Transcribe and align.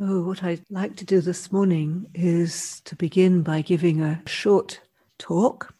Oh, 0.00 0.22
what 0.22 0.44
I'd 0.44 0.62
like 0.70 0.94
to 0.98 1.04
do 1.04 1.20
this 1.20 1.50
morning 1.50 2.06
is 2.14 2.80
to 2.82 2.94
begin 2.94 3.42
by 3.42 3.62
giving 3.62 4.00
a 4.00 4.22
short 4.26 4.80
talk. 5.18 5.74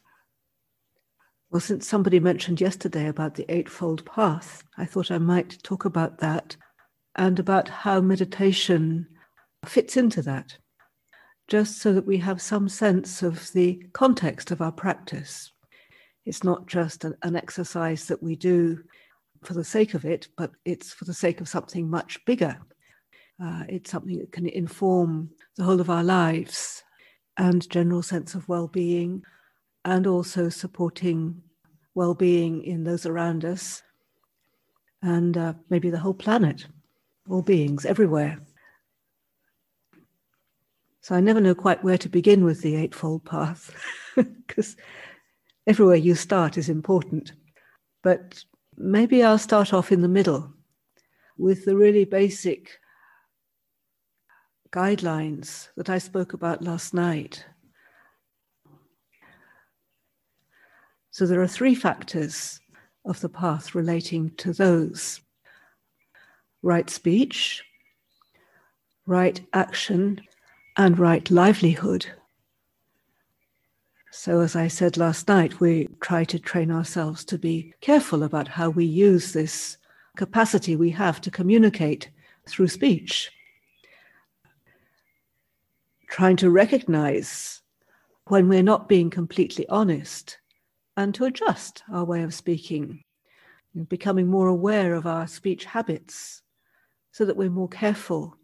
Well, 1.52 1.60
since 1.60 1.86
somebody 1.86 2.18
mentioned 2.18 2.60
yesterday 2.60 3.06
about 3.06 3.36
the 3.36 3.46
Eightfold 3.48 4.04
Path, 4.04 4.64
I 4.76 4.86
thought 4.86 5.12
I 5.12 5.18
might 5.18 5.62
talk 5.62 5.84
about 5.84 6.18
that 6.18 6.56
and 7.14 7.38
about 7.38 7.68
how 7.68 8.00
meditation 8.00 9.06
fits 9.64 9.96
into 9.96 10.20
that, 10.22 10.58
just 11.46 11.78
so 11.78 11.92
that 11.92 12.06
we 12.06 12.16
have 12.16 12.42
some 12.42 12.68
sense 12.68 13.22
of 13.22 13.52
the 13.52 13.80
context 13.92 14.50
of 14.50 14.60
our 14.60 14.72
practice. 14.72 15.52
It's 16.26 16.42
not 16.42 16.66
just 16.66 17.04
an, 17.04 17.14
an 17.22 17.36
exercise 17.36 18.06
that 18.06 18.20
we 18.20 18.34
do 18.34 18.82
for 19.44 19.54
the 19.54 19.62
sake 19.62 19.94
of 19.94 20.04
it, 20.04 20.26
but 20.36 20.50
it's 20.64 20.92
for 20.92 21.04
the 21.04 21.14
sake 21.14 21.40
of 21.40 21.48
something 21.48 21.88
much 21.88 22.18
bigger 22.24 22.58
uh, 23.42 23.64
it's 23.68 23.90
something 23.90 24.18
that 24.18 24.32
can 24.32 24.46
inform 24.46 25.30
the 25.56 25.64
whole 25.64 25.80
of 25.80 25.90
our 25.90 26.02
lives 26.02 26.82
and 27.36 27.68
general 27.70 28.02
sense 28.02 28.34
of 28.34 28.48
well-being 28.48 29.22
and 29.84 30.06
also 30.06 30.48
supporting 30.48 31.40
well-being 31.94 32.62
in 32.64 32.84
those 32.84 33.06
around 33.06 33.44
us 33.44 33.82
and 35.02 35.36
uh, 35.36 35.54
maybe 35.70 35.90
the 35.90 35.98
whole 35.98 36.14
planet 36.14 36.66
all 37.28 37.42
beings 37.42 37.84
everywhere. 37.84 38.40
So 41.00 41.14
i 41.14 41.20
never 41.20 41.40
know 41.40 41.54
quite 41.54 41.82
where 41.84 41.98
to 41.98 42.08
begin 42.08 42.44
with 42.44 42.60
the 42.60 42.76
eightfold 42.76 43.24
path 43.24 43.74
because 44.16 44.76
everywhere 45.66 45.96
you 45.96 46.14
start 46.14 46.58
is 46.58 46.68
important. 46.68 47.32
But 48.02 48.42
maybe 48.76 49.24
i'll 49.24 49.38
start 49.38 49.72
off 49.72 49.90
in 49.90 50.02
the 50.02 50.08
middle 50.08 50.52
with 51.36 51.64
the 51.64 51.76
really 51.76 52.04
basic 52.04 52.70
guidelines 54.70 55.68
that 55.76 55.88
I 55.88 55.98
spoke 55.98 56.32
about 56.32 56.62
last 56.62 56.94
night. 56.94 57.44
So 61.10 61.26
there 61.26 61.40
are 61.40 61.48
three 61.48 61.74
factors 61.74 62.60
of 63.04 63.20
the 63.20 63.28
path 63.28 63.74
relating 63.74 64.30
to 64.36 64.52
those 64.52 65.20
right 66.62 66.90
speech, 66.90 67.64
right 69.06 69.40
action, 69.52 70.20
and 70.76 70.98
right 70.98 71.30
livelihood. 71.30 72.06
So, 74.10 74.40
as 74.40 74.56
I 74.56 74.68
said 74.68 74.96
last 74.96 75.28
night, 75.28 75.60
we 75.60 75.88
try 76.00 76.24
to 76.24 76.38
train 76.38 76.70
ourselves 76.70 77.24
to 77.26 77.38
be 77.38 77.72
careful 77.80 78.22
about 78.22 78.48
how 78.48 78.70
we 78.70 78.84
use 78.84 79.32
this 79.32 79.76
capacity 80.16 80.74
we 80.76 80.90
have 80.90 81.20
to 81.20 81.30
communicate 81.30 82.10
through 82.46 82.68
speech 82.68 83.30
trying 86.08 86.36
to 86.36 86.50
recognize 86.50 87.62
when 88.26 88.48
we're 88.48 88.62
not 88.62 88.88
being 88.88 89.10
completely 89.10 89.66
honest 89.68 90.38
and 90.96 91.14
to 91.14 91.24
adjust 91.24 91.82
our 91.92 92.04
way 92.04 92.22
of 92.22 92.34
speaking, 92.34 93.04
becoming 93.88 94.26
more 94.26 94.48
aware 94.48 94.94
of 94.94 95.06
our 95.06 95.26
speech 95.26 95.64
habits 95.64 96.42
so 97.12 97.24
that 97.24 97.36
we're 97.36 97.50
more 97.50 97.68
careful 97.68 98.36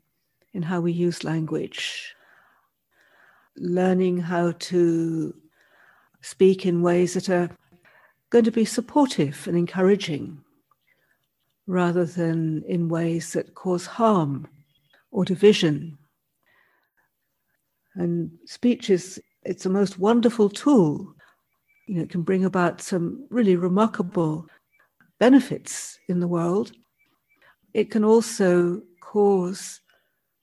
in 0.53 0.63
how 0.63 0.81
we 0.81 0.93
use 0.93 1.25
language, 1.25 2.15
learning 3.57 4.19
how 4.19 4.53
to 4.53 5.35
speak 6.21 6.65
in 6.65 6.83
ways 6.83 7.15
that 7.15 7.29
are 7.29 7.51
going 8.31 8.45
to 8.45 8.51
be 8.51 8.65
supportive 8.65 9.47
and 9.47 9.57
encouraging 9.57 10.41
rather 11.67 12.05
than 12.05 12.63
in 12.67 12.89
ways 12.89 13.33
that 13.33 13.55
cause 13.55 13.87
harm 13.87 14.47
or 15.11 15.25
division 15.25 15.99
and 17.95 18.31
speech 18.45 18.91
is 18.91 19.21
it's 19.45 19.67
a 19.67 19.71
most 19.71 19.99
wonderful 19.99 20.49
tool. 20.49 21.15
You 21.87 21.97
know, 21.97 22.03
it 22.03 22.11
can 22.11 22.23
bring 22.23 22.45
about 22.45 22.81
some 22.81 23.27
really 23.31 23.57
remarkable 23.57 24.47
benefits 25.21 25.99
in 26.09 26.21
the 26.21 26.29
world. 26.29 26.73
It 27.75 27.91
can 27.91 28.05
also 28.05 28.83
cause 29.01 29.81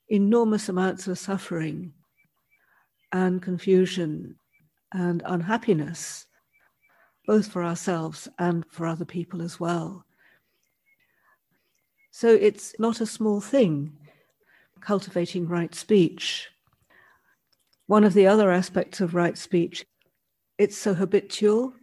enormous 0.08 0.68
amounts 0.68 1.08
of 1.08 1.18
suffering 1.18 1.92
and 3.10 3.42
confusion 3.42 4.36
and 4.92 5.22
unhappiness, 5.26 6.26
both 7.26 7.48
for 7.48 7.64
ourselves 7.64 8.28
and 8.38 8.64
for 8.70 8.86
other 8.86 9.04
people 9.04 9.42
as 9.42 9.58
well. 9.58 10.04
So 12.10 12.28
it's 12.28 12.74
not 12.78 13.00
a 13.00 13.06
small 13.06 13.40
thing 13.40 13.96
cultivating 14.80 15.46
right 15.48 15.74
speech 15.74 16.48
one 17.86 18.04
of 18.04 18.14
the 18.14 18.26
other 18.26 18.50
aspects 18.50 19.00
of 19.00 19.14
right 19.14 19.36
speech, 19.36 19.84
it's 20.58 20.76
so 20.76 20.94
habitual 20.94 21.74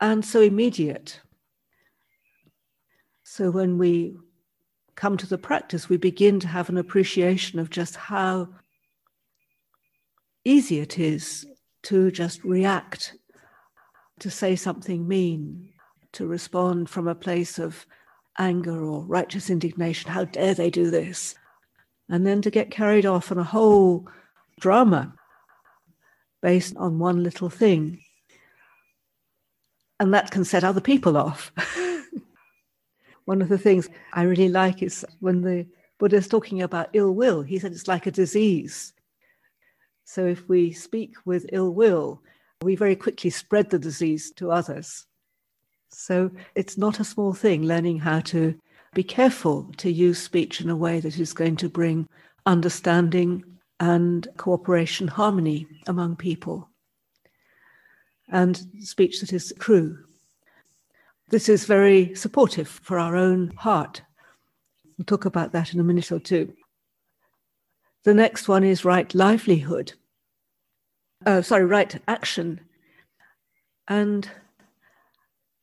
and 0.00 0.24
so 0.24 0.40
immediate. 0.40 1.20
So 3.24 3.50
when 3.50 3.78
we 3.78 4.16
come 4.94 5.16
to 5.16 5.26
the 5.26 5.38
practice, 5.38 5.88
we 5.88 5.96
begin 5.96 6.40
to 6.40 6.48
have 6.48 6.68
an 6.68 6.78
appreciation 6.78 7.58
of 7.58 7.70
just 7.70 7.96
how 7.96 8.48
easy 10.44 10.78
it 10.78 10.98
is 10.98 11.46
to 11.82 12.10
just 12.10 12.42
react, 12.44 13.14
to 14.20 14.30
say 14.30 14.56
something 14.56 15.06
mean, 15.06 15.70
to 16.12 16.26
respond 16.26 16.88
from 16.88 17.08
a 17.08 17.14
place 17.14 17.58
of 17.58 17.86
anger 18.38 18.84
or 18.84 19.04
righteous 19.04 19.50
indignation. 19.50 20.10
How 20.10 20.24
dare 20.24 20.54
they 20.54 20.70
do 20.70 20.90
this? 20.90 21.34
And 22.08 22.26
then 22.26 22.40
to 22.42 22.50
get 22.50 22.70
carried 22.70 23.06
off 23.06 23.32
on 23.32 23.38
a 23.38 23.44
whole 23.44 24.08
drama 24.60 25.14
based 26.46 26.76
on 26.76 27.00
one 27.00 27.24
little 27.24 27.50
thing. 27.50 28.00
And 29.98 30.14
that 30.14 30.30
can 30.30 30.44
set 30.44 30.62
other 30.62 30.80
people 30.80 31.16
off. 31.16 31.50
one 33.24 33.42
of 33.42 33.48
the 33.48 33.58
things 33.58 33.88
I 34.12 34.22
really 34.22 34.48
like 34.48 34.80
is 34.80 35.04
when 35.18 35.42
the 35.42 35.66
Buddha 35.98 36.18
is 36.18 36.28
talking 36.28 36.62
about 36.62 36.90
ill 36.92 37.10
will, 37.16 37.42
he 37.42 37.58
said 37.58 37.72
it's 37.72 37.88
like 37.88 38.06
a 38.06 38.12
disease. 38.12 38.92
So 40.04 40.24
if 40.24 40.48
we 40.48 40.70
speak 40.70 41.14
with 41.24 41.50
ill 41.50 41.74
will, 41.74 42.22
we 42.62 42.76
very 42.76 42.94
quickly 42.94 43.30
spread 43.30 43.68
the 43.68 43.80
disease 43.80 44.30
to 44.36 44.52
others. 44.52 45.04
So 45.90 46.30
it's 46.54 46.78
not 46.78 47.00
a 47.00 47.10
small 47.12 47.32
thing 47.32 47.64
learning 47.64 47.98
how 47.98 48.20
to 48.20 48.54
be 48.94 49.02
careful 49.02 49.72
to 49.78 49.90
use 49.90 50.22
speech 50.22 50.60
in 50.60 50.70
a 50.70 50.76
way 50.76 51.00
that 51.00 51.18
is 51.18 51.32
going 51.32 51.56
to 51.56 51.68
bring 51.68 52.08
understanding, 52.46 53.42
and 53.80 54.26
cooperation, 54.36 55.08
harmony 55.08 55.66
among 55.86 56.16
people, 56.16 56.68
and 58.28 58.66
speech 58.80 59.20
that 59.20 59.32
is 59.32 59.52
true. 59.58 59.98
This 61.28 61.48
is 61.48 61.66
very 61.66 62.14
supportive 62.14 62.68
for 62.68 62.98
our 62.98 63.16
own 63.16 63.52
heart. 63.56 64.02
We'll 64.96 65.04
talk 65.04 65.24
about 65.24 65.52
that 65.52 65.74
in 65.74 65.80
a 65.80 65.84
minute 65.84 66.12
or 66.12 66.20
two. 66.20 66.52
The 68.04 68.14
next 68.14 68.46
one 68.46 68.62
is 68.62 68.84
right 68.84 69.12
livelihood. 69.14 69.92
Uh, 71.24 71.42
sorry, 71.42 71.64
right 71.64 72.00
action. 72.06 72.60
And 73.88 74.30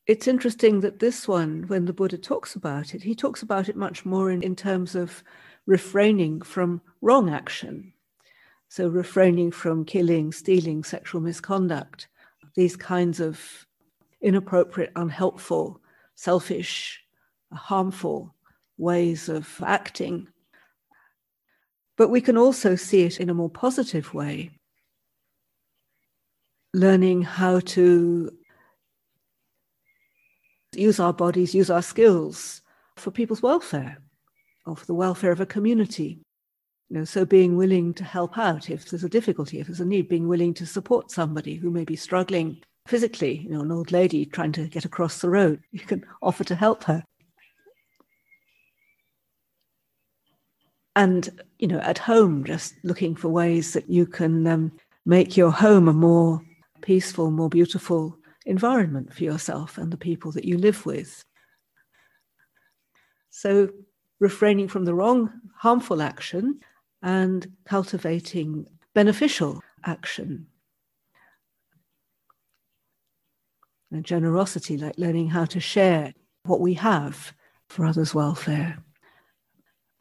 it's 0.07 0.27
interesting 0.27 0.81
that 0.81 0.99
this 0.99 1.27
one, 1.27 1.63
when 1.67 1.85
the 1.85 1.93
Buddha 1.93 2.17
talks 2.17 2.55
about 2.55 2.93
it, 2.93 3.01
he 3.01 3.15
talks 3.15 3.41
about 3.41 3.69
it 3.69 3.77
much 3.77 4.05
more 4.05 4.29
in, 4.29 4.43
in 4.43 4.55
terms 4.55 4.95
of 4.95 5.23
refraining 5.65 6.41
from 6.41 6.81
wrong 7.01 7.29
action. 7.29 7.92
So, 8.73 8.87
refraining 8.87 9.51
from 9.51 9.85
killing, 9.85 10.31
stealing, 10.31 10.83
sexual 10.83 11.21
misconduct, 11.21 12.07
these 12.55 12.75
kinds 12.75 13.19
of 13.19 13.67
inappropriate, 14.19 14.91
unhelpful, 14.95 15.79
selfish, 16.15 16.99
harmful 17.53 18.33
ways 18.79 19.29
of 19.29 19.47
acting. 19.63 20.27
But 21.97 22.07
we 22.07 22.19
can 22.19 22.35
also 22.35 22.75
see 22.75 23.03
it 23.03 23.19
in 23.19 23.29
a 23.29 23.35
more 23.35 23.47
positive 23.47 24.11
way, 24.11 24.49
learning 26.73 27.21
how 27.21 27.59
to 27.59 28.31
use 30.75 30.99
our 30.99 31.13
bodies, 31.13 31.53
use 31.53 31.69
our 31.69 31.83
skills 31.83 32.63
for 32.95 33.11
people's 33.11 33.43
welfare 33.43 33.99
or 34.65 34.75
for 34.75 34.87
the 34.87 34.95
welfare 34.95 35.31
of 35.31 35.41
a 35.41 35.45
community. 35.45 36.23
Know, 36.93 37.05
so 37.05 37.25
being 37.25 37.57
willing 37.57 37.95
to 37.95 38.03
help 38.03 38.37
out 38.37 38.69
if 38.69 38.87
there's 38.87 39.03
a 39.03 39.09
difficulty, 39.09 39.59
if 39.59 39.65
there's 39.65 39.79
a 39.79 39.85
need, 39.85 40.07
being 40.07 40.27
willing 40.27 40.53
to 40.53 40.67
support 40.67 41.09
somebody 41.09 41.55
who 41.55 41.71
may 41.71 41.83
be 41.83 41.95
struggling 41.95 42.61
physically, 42.85 43.37
you 43.37 43.49
know, 43.49 43.61
an 43.61 43.71
old 43.71 43.91
lady 43.91 44.27
trying 44.27 44.51
to 44.51 44.67
get 44.67 44.85
across 44.85 45.19
the 45.19 45.27
road, 45.27 45.59
you 45.71 45.79
can 45.79 46.05
offer 46.21 46.43
to 46.43 46.53
help 46.53 46.83
her. 46.83 47.03
And, 50.95 51.27
you 51.57 51.67
know, 51.67 51.79
at 51.79 51.97
home, 51.97 52.43
just 52.43 52.75
looking 52.83 53.15
for 53.15 53.29
ways 53.29 53.73
that 53.73 53.89
you 53.89 54.05
can 54.05 54.45
um, 54.45 54.71
make 55.03 55.35
your 55.35 55.49
home 55.49 55.87
a 55.87 55.93
more 55.93 56.43
peaceful, 56.83 57.31
more 57.31 57.49
beautiful 57.49 58.15
environment 58.45 59.11
for 59.11 59.23
yourself 59.23 59.79
and 59.79 59.91
the 59.91 59.97
people 59.97 60.31
that 60.33 60.45
you 60.45 60.59
live 60.59 60.85
with. 60.85 61.25
So, 63.31 63.69
refraining 64.19 64.67
from 64.67 64.85
the 64.85 64.93
wrong, 64.93 65.33
harmful 65.55 65.99
action 65.99 66.59
and 67.03 67.51
cultivating 67.65 68.65
beneficial 68.95 69.61
action. 69.85 70.47
And 73.91 74.05
generosity, 74.05 74.77
like 74.77 74.97
learning 74.97 75.29
how 75.29 75.45
to 75.45 75.59
share 75.59 76.13
what 76.45 76.61
we 76.61 76.73
have 76.75 77.33
for 77.67 77.85
others' 77.85 78.15
welfare. 78.15 78.77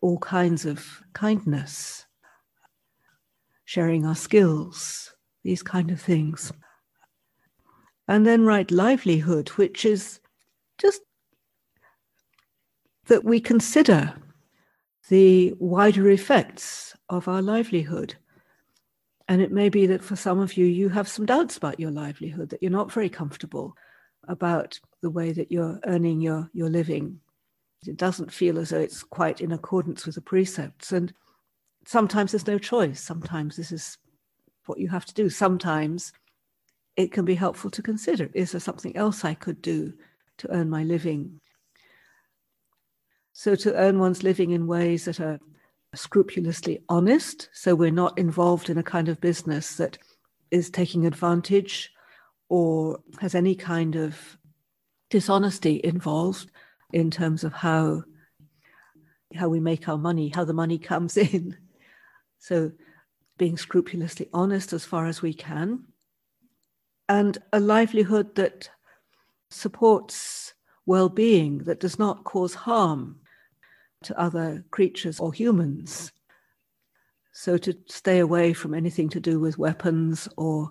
All 0.01 0.19
kinds 0.19 0.65
of 0.65 1.03
kindness, 1.13 2.07
sharing 3.65 4.07
our 4.07 4.15
skills, 4.15 5.13
these 5.43 5.63
kind 5.63 5.91
of 5.91 6.01
things. 6.01 6.53
And 8.09 8.25
then 8.25 8.47
right 8.47 8.71
livelihood, 8.71 9.49
which 9.51 9.85
is 9.85 10.21
just 10.79 11.03
that 13.07 13.25
we 13.25 13.41
consider 13.41 14.15
the 15.09 15.55
wider 15.59 16.11
effects 16.11 16.95
of 17.09 17.29
our 17.29 17.43
livelihood. 17.43 18.15
And 19.29 19.41
it 19.41 19.53
may 19.53 19.69
be 19.69 19.87
that 19.87 20.03
for 20.03 20.17
some 20.17 20.39
of 20.39 20.57
you, 20.57 20.67
you 20.67 20.89
have 20.89 21.09
some 21.09 21.27
doubts 21.27 21.57
about 21.57 21.81
your 21.81 21.91
livelihood, 21.91 22.51
that 22.51 22.63
you're 22.63 22.71
not 22.71 22.93
very 22.93 23.09
comfortable 23.09 23.75
about 24.29 24.79
the 25.01 25.11
way 25.11 25.33
that 25.33 25.51
you're 25.51 25.81
earning 25.87 26.21
your, 26.21 26.51
your 26.53 26.69
living. 26.69 27.21
It 27.87 27.97
doesn't 27.97 28.33
feel 28.33 28.59
as 28.59 28.71
though 28.71 28.81
it's 28.81 29.03
quite 29.03 29.41
in 29.41 29.53
accordance 29.53 30.07
with 30.07 30.15
the 30.15 30.21
precepts. 30.21 30.93
And 30.93 31.13
sometimes 31.87 32.33
there's 32.33 32.47
no 32.47 32.59
choice. 32.59 33.01
Sometimes 33.01 33.57
this 33.57 33.73
is 33.73 33.99
what 34.67 34.79
you 34.79 34.89
have 34.89 35.05
to 35.07 35.15
do. 35.15 35.29
Sometimes 35.29 36.13
it 36.97 37.11
can 37.11 37.25
be 37.25 37.35
helpful 37.35 37.71
to 37.71 37.83
consider 37.83 38.31
is 38.35 38.53
there 38.53 38.61
something 38.61 38.97
else 38.97 39.25
I 39.25 39.35
could 39.35 39.63
do 39.63 39.93
to 40.39 40.51
earn 40.51 40.71
my 40.71 40.85
living? 40.85 41.41
So, 43.33 43.55
to 43.57 43.75
earn 43.75 43.99
one's 43.99 44.23
living 44.23 44.51
in 44.51 44.67
ways 44.67 45.07
that 45.07 45.19
are 45.19 45.41
scrupulously 45.95 46.83
honest, 46.89 47.49
so 47.53 47.75
we're 47.75 47.91
not 47.91 48.19
involved 48.19 48.69
in 48.69 48.79
a 48.79 48.83
kind 48.83 49.09
of 49.09 49.21
business 49.21 49.77
that 49.77 49.99
is 50.51 50.69
taking 50.69 51.07
advantage 51.07 51.93
or 52.51 53.01
has 53.21 53.35
any 53.35 53.55
kind 53.55 53.97
of 53.97 54.37
dishonesty 55.09 55.81
involved 55.83 56.51
in 56.93 57.11
terms 57.11 57.43
of 57.43 57.53
how 57.53 58.03
how 59.35 59.49
we 59.49 59.61
make 59.61 59.89
our 59.89 59.97
money, 59.97 60.29
how 60.29 60.45
the 60.45 60.53
money 60.53 60.77
comes 60.77 61.17
in. 61.33 61.57
So 62.39 62.73
being 63.39 63.57
scrupulously 63.57 64.29
honest 64.35 64.75
as 64.75 64.85
far 64.85 65.07
as 65.07 65.23
we 65.23 65.33
can, 65.33 65.85
and 67.09 67.39
a 67.55 67.61
livelihood 67.61 68.35
that 68.35 68.69
supports 69.51 70.53
well 70.85 71.09
being, 71.09 71.59
that 71.59 71.81
does 71.81 71.99
not 71.99 72.25
cause 72.25 72.55
harm 72.55 73.22
to 74.05 74.21
other 74.21 74.65
creatures 74.71 75.21
or 75.21 75.33
humans. 75.33 76.13
So 77.33 77.57
to 77.59 77.77
stay 77.87 78.19
away 78.19 78.53
from 78.53 78.75
anything 78.75 79.09
to 79.11 79.21
do 79.21 79.41
with 79.41 79.59
weapons 79.59 80.29
or 80.37 80.71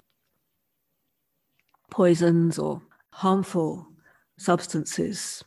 poisons 1.89 2.57
or 2.57 2.81
harmful 3.13 3.87
substances, 4.37 5.43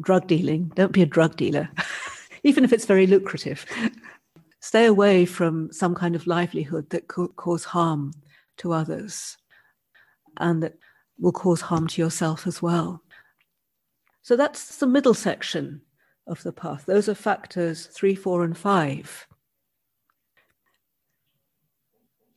drug 0.00 0.26
dealing. 0.26 0.72
Don't 0.74 0.92
be 0.92 1.02
a 1.02 1.06
drug 1.06 1.36
dealer, 1.36 1.68
even 2.42 2.64
if 2.64 2.72
it's 2.72 2.86
very 2.86 3.06
lucrative. 3.06 3.64
Stay 4.60 4.86
away 4.86 5.24
from 5.24 5.72
some 5.72 5.94
kind 5.94 6.16
of 6.16 6.26
livelihood 6.26 6.90
that 6.90 7.08
could 7.08 7.36
cause 7.36 7.64
harm 7.64 8.12
to 8.58 8.72
others 8.72 9.36
and 10.38 10.62
that 10.62 10.78
will 11.18 11.32
cause 11.32 11.60
harm 11.60 11.86
to 11.86 12.02
yourself 12.02 12.46
as 12.46 12.60
well. 12.60 13.02
So 14.22 14.36
that's 14.36 14.78
the 14.78 14.86
middle 14.86 15.14
section 15.14 15.80
of 16.26 16.42
the 16.42 16.52
path. 16.52 16.84
Those 16.86 17.08
are 17.08 17.14
factors 17.14 17.86
three, 17.86 18.14
four, 18.14 18.44
and 18.44 18.56
five. 18.56 19.26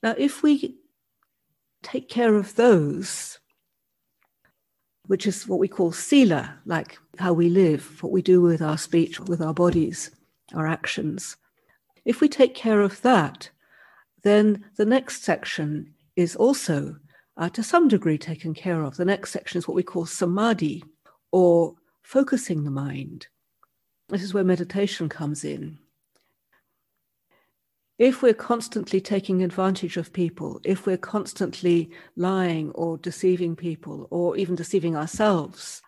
Now, 0.02 0.16
if 0.18 0.44
we 0.44 0.78
take 1.84 2.10
care 2.10 2.36
of 2.36 2.56
those, 2.56 3.40
which 5.08 5.26
is 5.26 5.48
what 5.48 5.60
we 5.60 5.68
call 5.68 5.92
sila, 5.92 6.60
like 6.66 6.98
how 7.18 7.34
we 7.34 7.50
live, 7.50 8.02
what 8.04 8.12
we 8.12 8.22
do 8.22 8.42
with 8.42 8.62
our 8.62 8.78
speech, 8.78 9.20
with 9.20 9.42
our 9.42 9.54
bodies, 9.54 10.12
our 10.54 10.68
actions. 10.68 11.36
If 12.06 12.22
we 12.22 12.30
take 12.30 12.54
care 12.56 12.82
of 12.82 13.02
that, 13.02 13.50
then 14.24 14.66
the 14.78 14.86
next 14.86 15.24
section 15.24 15.94
is 16.16 16.36
also 16.36 16.96
uh, 17.38 17.50
to 17.50 17.64
some 17.64 17.88
degree 17.88 18.18
taken 18.18 18.54
care 18.54 18.84
of. 18.84 18.98
The 18.98 19.06
next 19.06 19.32
section 19.32 19.58
is 19.58 19.68
what 19.68 19.76
we 19.76 19.84
call 19.84 20.06
samadhi, 20.06 20.84
or 21.32 21.76
focusing 22.04 22.64
the 22.64 22.72
mind. 22.72 23.28
This 24.10 24.24
is 24.24 24.34
where 24.34 24.44
meditation 24.44 25.08
comes 25.08 25.44
in. 25.46 25.78
If 28.00 28.24
we're 28.24 28.34
constantly 28.34 29.00
taking 29.00 29.44
advantage 29.44 29.98
of 29.98 30.14
people, 30.14 30.60
if 30.64 30.88
we're 30.88 30.98
constantly 30.98 31.92
lying 32.16 32.72
or 32.72 32.98
deceiving 32.98 33.56
people, 33.56 34.08
or 34.10 34.36
even 34.36 34.56
deceiving 34.56 34.96
ourselves, 34.96 35.84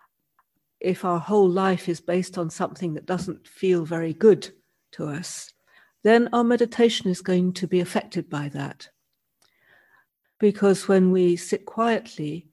if 0.78 1.04
our 1.04 1.18
whole 1.18 1.48
life 1.48 1.88
is 1.88 2.00
based 2.00 2.38
on 2.38 2.48
something 2.48 2.94
that 2.94 3.06
doesn't 3.06 3.48
feel 3.48 3.84
very 3.84 4.12
good 4.12 4.50
to 4.92 5.06
us, 5.06 5.52
then 6.04 6.28
our 6.32 6.44
meditation 6.44 7.10
is 7.10 7.22
going 7.22 7.54
to 7.54 7.66
be 7.66 7.80
affected 7.80 8.30
by 8.30 8.48
that. 8.50 8.88
Because 10.38 10.86
when 10.86 11.10
we 11.10 11.34
sit 11.34 11.64
quietly, 11.64 12.46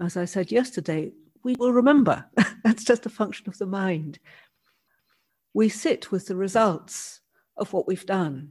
as 0.00 0.16
I 0.16 0.26
said 0.26 0.52
yesterday, 0.52 1.12
we 1.42 1.56
will 1.56 1.72
remember. 1.72 2.24
That's 2.64 2.84
just 2.84 3.06
a 3.06 3.10
function 3.10 3.48
of 3.48 3.58
the 3.58 3.66
mind 3.66 4.18
we 5.54 5.68
sit 5.68 6.10
with 6.10 6.26
the 6.26 6.36
results 6.36 7.20
of 7.56 7.72
what 7.72 7.86
we've 7.86 8.06
done. 8.06 8.50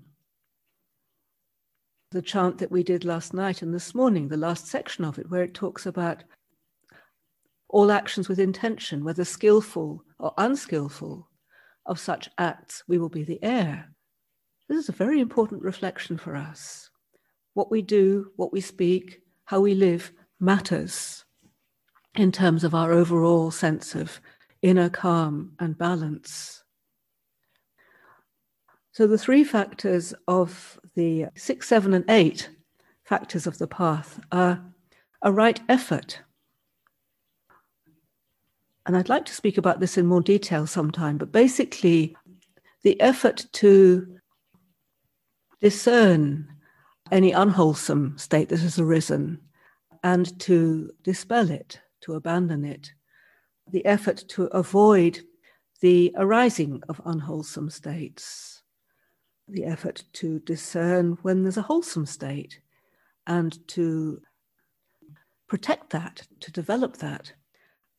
The 2.12 2.22
chant 2.22 2.58
that 2.60 2.72
we 2.72 2.84
did 2.84 3.06
last 3.06 3.34
night 3.34 3.62
and 3.62 3.74
this 3.74 3.94
morning, 3.94 4.28
the 4.28 4.38
last 4.38 4.68
section 4.68 5.04
of 5.04 5.20
it, 5.20 5.30
where 5.30 5.44
it 5.44 5.54
talks 5.54 5.86
about 5.86 6.24
all 7.70 7.92
actions 7.92 8.30
with 8.30 8.40
intention, 8.40 9.04
whether 9.04 9.26
skillful 9.26 10.04
or 10.20 10.34
unskillful, 10.38 11.28
of 11.88 12.00
such 12.00 12.30
acts, 12.38 12.84
we 12.88 12.98
will 12.98 13.10
be 13.10 13.24
the 13.24 13.42
heir. 13.42 13.90
This 14.68 14.78
is 14.78 14.90
a 14.90 14.94
very 14.94 15.20
important 15.20 15.64
reflection 15.64 16.18
for 16.18 16.36
us. 16.36 16.90
What 17.54 17.72
we 17.72 17.82
do, 17.82 18.32
what 18.36 18.52
we 18.52 18.62
speak, 18.62 19.22
how 19.46 19.62
we 19.62 19.74
live 19.74 20.12
matters 20.40 21.24
in 22.16 22.32
terms 22.32 22.64
of 22.64 22.76
our 22.76 22.92
overall 22.92 23.52
sense 23.52 23.96
of 23.96 24.20
inner 24.62 24.90
calm 24.90 25.54
and 25.60 25.78
balance. 25.78 26.64
So 28.98 29.06
the 29.06 29.16
three 29.16 29.44
factors 29.44 30.12
of 30.28 30.80
the 30.96 31.28
six, 31.36 31.68
seven, 31.68 31.94
and 31.94 32.04
eight 32.10 32.50
factors 33.04 33.46
of 33.46 33.60
the 33.60 33.68
path 33.68 34.20
are 34.32 34.60
a 35.22 35.32
right 35.32 35.60
effort. 35.70 36.20
And 38.88 38.98
I'd 38.98 39.08
like 39.08 39.26
to 39.26 39.36
speak 39.36 39.60
about 39.60 39.80
this 39.80 40.00
in 40.00 40.08
more 40.08 40.22
detail 40.22 40.66
sometime, 40.66 41.20
but 41.20 41.32
basically, 41.32 42.18
the 42.82 43.00
effort 43.00 43.46
to 43.62 44.18
discern 45.62 46.48
any 47.12 47.32
unwholesome 47.34 48.18
state 48.18 48.50
that 48.50 48.62
has 48.62 48.80
arisen 48.80 49.40
and 50.02 50.40
to 50.40 50.90
dispel 51.04 51.52
it, 51.52 51.80
to 52.02 52.16
abandon 52.16 52.66
it, 52.66 52.92
the 53.72 53.86
effort 53.86 54.24
to 54.30 54.46
avoid 54.46 55.20
the 55.82 56.12
arising 56.18 56.82
of 56.90 57.00
unwholesome 57.06 57.70
states 57.70 58.64
the 59.48 59.66
effort 59.66 60.04
to 60.14 60.40
discern 60.40 61.18
when 61.22 61.44
there's 61.44 61.58
a 61.58 61.62
wholesome 61.62 62.06
state 62.06 62.60
and 63.26 63.66
to 63.68 64.22
protect 65.48 65.90
that, 65.92 66.28
to 66.42 66.52
develop 66.52 66.98
that, 66.98 67.32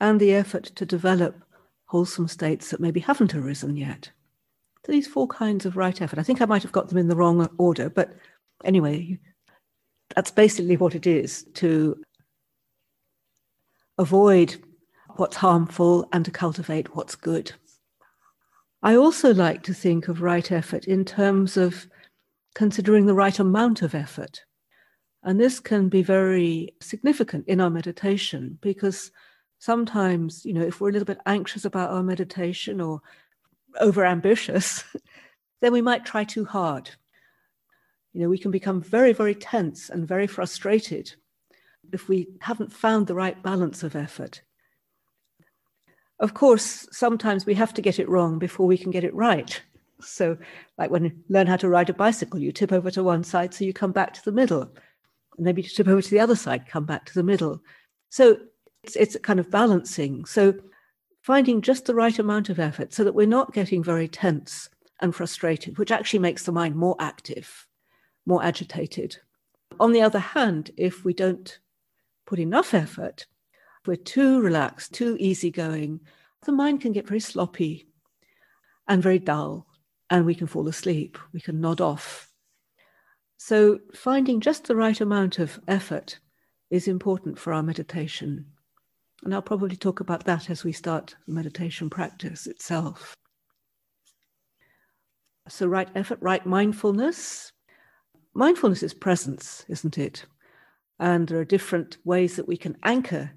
and 0.01 0.21
the 0.21 0.35
effort 0.35 0.65
to 0.65 0.85
develop 0.87 1.43
wholesome 1.87 2.29
states 2.29 2.71
that 2.71 2.81
maybe 2.81 3.01
haven't 3.01 3.35
arisen 3.35 3.77
yet. 3.77 4.11
So 4.85 4.93
these 4.93 5.07
four 5.07 5.27
kinds 5.27 5.67
of 5.67 5.77
right 5.77 6.01
effort. 6.01 6.19
I 6.19 6.23
think 6.23 6.41
I 6.41 6.47
might 6.47 6.63
have 6.63 6.73
got 6.73 6.89
them 6.89 6.99
in 6.99 7.09
the 7.09 7.17
wrong 7.17 7.49
order, 7.59 7.89
but 7.89 8.15
anyway, 8.65 9.19
that's 10.15 10.31
basically 10.31 10.77
what 10.77 10.95
it 10.95 11.07
is 11.07 11.45
to 11.55 12.01
avoid 13.97 14.57
what's 15.17 15.37
harmful 15.37 16.09
and 16.13 16.25
to 16.25 16.31
cultivate 16.31 16.95
what's 16.95 17.17
good. 17.17 17.53
I 18.83 18.95
also 18.95 19.35
like 19.35 19.63
to 19.65 19.75
think 19.75 20.09
of 20.09 20.23
right 20.23 20.51
effort 20.53 20.85
in 20.87 21.05
terms 21.05 21.57
of 21.57 21.89
considering 22.55 23.07
the 23.07 23.15
right 23.15 23.39
amount 23.39 23.83
of 23.83 23.95
effort. 23.95 24.45
And 25.23 25.41
this 25.41 25.59
can 25.59 25.89
be 25.89 26.03
very 26.03 26.75
significant 26.81 27.47
in 27.49 27.61
our 27.61 27.71
meditation 27.71 28.59
because 28.61 29.11
sometimes, 29.59 30.45
you 30.45 30.53
know, 30.53 30.63
if 30.63 30.81
we're 30.81 30.91
a 30.91 30.93
little 30.93 31.07
bit 31.07 31.21
anxious 31.27 31.65
about 31.65 31.91
our 31.91 32.03
meditation 32.03 32.81
or 32.81 33.01
over 33.81 34.05
ambitious, 34.05 34.85
then 35.61 35.73
we 35.73 35.83
might 35.83 36.07
try 36.07 36.23
too 36.23 36.45
hard. 36.45 36.91
You 38.13 38.23
know, 38.23 38.29
we 38.29 38.39
can 38.39 38.53
become 38.53 38.81
very, 38.81 39.13
very 39.13 39.35
tense 39.35 39.91
and 39.91 40.07
very 40.07 40.27
frustrated 40.27 41.15
if 41.93 42.09
we 42.09 42.29
haven't 42.41 42.73
found 42.73 43.07
the 43.07 43.15
right 43.15 43.43
balance 43.43 43.83
of 43.83 43.97
effort. 43.97 44.43
Of 46.21 46.35
course, 46.35 46.89
sometimes 46.91 47.47
we 47.47 47.55
have 47.55 47.73
to 47.75 47.83
get 47.83 47.99
it 47.99 48.09
wrong 48.09 48.39
before 48.39 48.67
we 48.67 48.79
can 48.79 48.91
get 48.91 49.05
it 49.05 49.15
right. 49.15 49.61
So, 50.01 50.37
like 50.77 50.91
when 50.91 51.05
you 51.05 51.13
learn 51.29 51.47
how 51.47 51.57
to 51.57 51.69
ride 51.69 51.91
a 51.91 51.95
bicycle, 51.95 52.41
you 52.41 52.53
tip 52.53 52.73
over 52.73 52.91
to 52.93 53.03
one 53.03 53.25
side, 53.25 53.55
so 53.55 53.65
you 53.65 53.73
come 53.73 53.93
back 53.93 54.15
to 54.15 54.25
the 54.25 54.33
middle. 54.33 54.63
And 54.63 55.45
maybe 55.45 55.63
you 55.63 55.69
tip 55.69 55.89
over 55.89 56.03
to 56.03 56.11
the 56.11 56.21
other 56.21 56.37
side, 56.37 56.69
come 56.69 56.85
back 56.85 57.05
to 57.07 57.15
the 57.15 57.23
middle. 57.23 57.61
So, 58.09 58.39
it's, 58.83 58.97
it's 58.97 59.17
kind 59.23 59.41
of 59.41 59.51
balancing. 59.51 60.25
So, 60.25 60.55
finding 61.23 61.61
just 61.63 61.87
the 61.87 61.95
right 61.95 62.19
amount 62.19 62.49
of 62.49 62.59
effort 62.59 62.93
so 62.93 63.05
that 63.05 63.15
we're 63.15 63.27
not 63.27 63.53
getting 63.53 63.83
very 63.83 64.09
tense 64.09 64.71
and 65.01 65.15
frustrated, 65.15 65.79
which 65.79 65.93
actually 65.93 66.21
makes 66.21 66.45
the 66.45 66.53
mind 66.53 66.75
more 66.75 66.97
active, 66.99 67.67
more 68.27 68.43
agitated. 68.43 69.19
On 69.79 69.93
the 69.93 70.03
other 70.03 70.19
hand, 70.19 70.71
if 70.77 71.05
we 71.05 71.13
don't 71.13 71.59
put 72.27 72.39
enough 72.39 72.75
effort, 72.75 73.27
we're 73.89 73.97
too 73.97 74.43
relaxed, 74.43 74.93
too 74.93 75.17
easygoing, 75.19 75.99
the 76.45 76.53
mind 76.53 76.83
can 76.83 76.93
get 76.93 77.09
very 77.09 77.21
sloppy 77.21 77.89
and 78.87 79.03
very 79.03 79.19
dull, 79.19 79.67
and 80.11 80.27
we 80.27 80.35
can 80.35 80.47
fall 80.47 80.69
asleep, 80.69 81.17
we 81.33 81.41
can 81.41 81.59
nod 81.59 81.81
off. 81.81 82.31
So, 83.39 83.79
finding 83.95 84.41
just 84.41 84.65
the 84.65 84.77
right 84.77 85.01
amount 85.01 85.39
of 85.39 85.59
effort 85.67 86.19
is 86.71 86.87
important 86.87 87.39
for 87.39 87.55
our 87.55 87.63
meditation. 87.63 88.45
And 89.25 89.35
I'll 89.35 89.41
probably 89.41 89.77
talk 89.77 90.01
about 90.01 90.25
that 90.25 90.51
as 90.51 90.65
we 90.65 90.73
start 90.73 91.17
the 91.27 91.33
meditation 91.33 91.89
practice 91.89 92.47
itself. 92.47 93.17
So, 95.49 95.67
right 95.67 95.89
effort, 95.95 96.19
right 96.21 96.45
mindfulness. 96.45 97.53
Mindfulness 98.35 98.83
is 98.83 98.93
presence, 98.93 99.65
isn't 99.69 99.97
it? 99.97 100.27
And 100.99 101.27
there 101.27 101.39
are 101.39 101.45
different 101.45 101.97
ways 102.05 102.37
that 102.37 102.47
we 102.47 102.59
can 102.59 102.77
anchor 102.83 103.33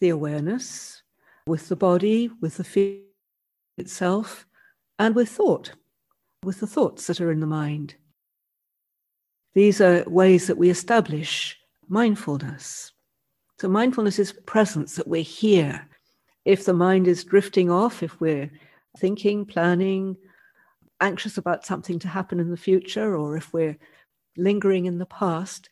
the 0.00 0.08
awareness 0.08 1.02
with 1.46 1.68
the 1.68 1.76
body, 1.76 2.30
with 2.40 2.56
the 2.56 2.64
feeling 2.64 3.04
itself, 3.76 4.46
and 4.98 5.14
with 5.14 5.28
thought, 5.28 5.72
with 6.42 6.60
the 6.60 6.66
thoughts 6.66 7.06
that 7.06 7.20
are 7.20 7.30
in 7.30 7.40
the 7.40 7.46
mind. 7.46 7.94
These 9.54 9.80
are 9.80 10.04
ways 10.06 10.46
that 10.46 10.58
we 10.58 10.70
establish 10.70 11.58
mindfulness. 11.88 12.92
So, 13.58 13.68
mindfulness 13.68 14.18
is 14.18 14.32
presence 14.32 14.94
that 14.96 15.08
we're 15.08 15.22
here. 15.22 15.86
If 16.44 16.64
the 16.64 16.72
mind 16.72 17.08
is 17.08 17.24
drifting 17.24 17.70
off, 17.70 18.02
if 18.02 18.20
we're 18.20 18.50
thinking, 18.98 19.44
planning, 19.44 20.16
anxious 21.00 21.36
about 21.36 21.66
something 21.66 21.98
to 21.98 22.08
happen 22.08 22.40
in 22.40 22.50
the 22.50 22.56
future, 22.56 23.16
or 23.16 23.36
if 23.36 23.52
we're 23.52 23.76
lingering 24.36 24.86
in 24.86 24.98
the 24.98 25.06
past, 25.06 25.68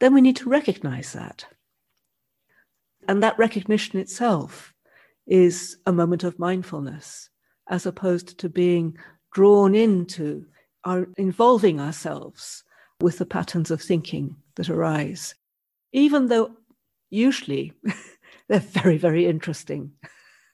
then 0.00 0.14
we 0.14 0.20
need 0.20 0.36
to 0.36 0.48
recognize 0.48 1.12
that. 1.12 1.44
And 3.08 3.22
that 3.22 3.38
recognition 3.38 3.98
itself 3.98 4.74
is 5.26 5.78
a 5.86 5.92
moment 5.92 6.24
of 6.24 6.38
mindfulness, 6.38 7.30
as 7.68 7.86
opposed 7.86 8.38
to 8.38 8.48
being 8.48 8.96
drawn 9.32 9.74
into 9.74 10.44
our 10.84 11.08
involving 11.16 11.80
ourselves 11.80 12.62
with 13.00 13.18
the 13.18 13.26
patterns 13.26 13.70
of 13.70 13.80
thinking 13.80 14.36
that 14.56 14.68
arise, 14.68 15.34
even 15.92 16.26
though 16.26 16.50
usually 17.10 17.72
they're 18.48 18.60
very, 18.60 18.98
very 18.98 19.26
interesting. 19.26 19.92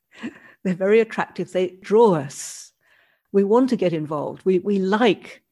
they're 0.64 0.75
very 0.75 1.00
attractive. 1.00 1.52
They 1.52 1.78
draw 1.82 2.14
us. 2.14 2.73
We 3.32 3.44
want 3.44 3.70
to 3.70 3.76
get 3.76 3.92
involved. 3.92 4.44
We, 4.44 4.61
we 4.61 4.78
like 4.78 5.42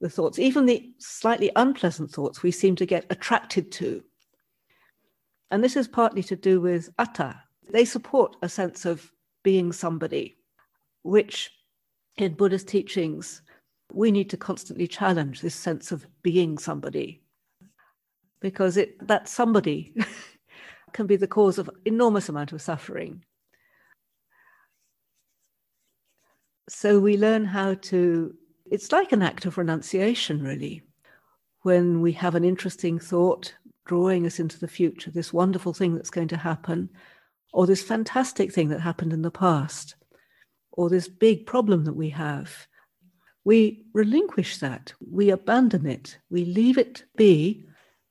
the 0.00 0.10
thoughts, 0.10 0.38
even 0.38 0.66
the 0.66 0.92
slightly 0.98 1.50
unpleasant 1.56 2.10
thoughts, 2.10 2.42
we 2.42 2.50
seem 2.50 2.76
to 2.76 2.86
get 2.86 3.06
attracted 3.10 3.70
to. 3.72 4.02
And 5.50 5.64
this 5.64 5.76
is 5.76 5.88
partly 5.88 6.22
to 6.24 6.36
do 6.36 6.60
with 6.60 6.90
atta. 6.98 7.40
They 7.70 7.84
support 7.84 8.36
a 8.42 8.48
sense 8.48 8.84
of 8.84 9.10
being 9.42 9.72
somebody, 9.72 10.36
which 11.02 11.50
in 12.16 12.34
Buddhist 12.34 12.68
teachings, 12.68 13.42
we 13.92 14.10
need 14.10 14.28
to 14.30 14.36
constantly 14.36 14.86
challenge 14.86 15.40
this 15.40 15.54
sense 15.54 15.92
of 15.92 16.06
being 16.22 16.58
somebody 16.58 17.22
because 18.40 18.76
it 18.76 19.06
that 19.06 19.28
somebody 19.28 19.94
can 20.92 21.06
be 21.06 21.16
the 21.16 21.26
cause 21.26 21.58
of 21.58 21.70
enormous 21.84 22.28
amount 22.28 22.52
of 22.52 22.62
suffering 22.62 23.24
so 26.68 26.98
we 26.98 27.16
learn 27.16 27.44
how 27.44 27.74
to 27.74 28.34
it's 28.70 28.92
like 28.92 29.12
an 29.12 29.22
act 29.22 29.46
of 29.46 29.58
renunciation 29.58 30.42
really 30.42 30.82
when 31.62 32.00
we 32.00 32.12
have 32.12 32.34
an 32.34 32.44
interesting 32.44 32.98
thought 32.98 33.54
drawing 33.88 34.24
us 34.24 34.38
into 34.38 34.60
the 34.60 34.68
future 34.68 35.10
this 35.10 35.32
wonderful 35.32 35.72
thing 35.72 35.96
that's 35.96 36.10
going 36.10 36.28
to 36.28 36.36
happen 36.36 36.88
or 37.52 37.66
this 37.66 37.82
fantastic 37.82 38.52
thing 38.52 38.68
that 38.68 38.80
happened 38.80 39.12
in 39.12 39.22
the 39.22 39.30
past 39.30 39.96
or 40.70 40.88
this 40.88 41.08
big 41.08 41.44
problem 41.44 41.84
that 41.84 41.94
we 41.94 42.08
have 42.08 42.68
we 43.44 43.84
relinquish 43.92 44.58
that 44.58 44.92
we 45.10 45.30
abandon 45.30 45.86
it 45.86 46.18
we 46.30 46.44
leave 46.44 46.78
it 46.78 47.02
be 47.16 47.64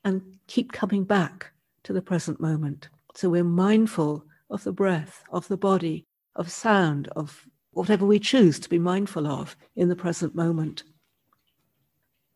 and 0.04 0.22
keep 0.48 0.72
coming 0.72 1.04
back 1.04 1.52
to 1.84 1.94
the 1.94 2.02
present 2.02 2.40
moment. 2.40 2.90
So 3.16 3.30
we're 3.30 3.44
mindful 3.44 4.26
of 4.50 4.64
the 4.64 4.72
breath, 4.72 5.24
of 5.32 5.48
the 5.48 5.58
body, 5.58 6.06
of 6.36 6.50
sound, 6.52 7.10
of 7.16 7.46
whatever 7.72 8.06
we 8.06 8.20
choose 8.20 8.60
to 8.60 8.70
be 8.70 8.80
mindful 8.80 9.28
of 9.28 9.56
in 9.76 9.90
the 9.90 9.96
present 9.96 10.34
moment. 10.34 10.84